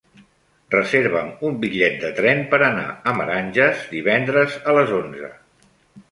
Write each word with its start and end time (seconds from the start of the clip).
Reserva'm 0.75 1.27
un 1.49 1.59
bitllet 1.65 1.99
de 2.03 2.09
tren 2.19 2.41
per 2.53 2.59
anar 2.67 2.85
a 3.11 3.13
Meranges 3.17 3.83
divendres 3.91 4.55
a 4.71 4.75
les 4.79 4.95
onze. 5.01 5.31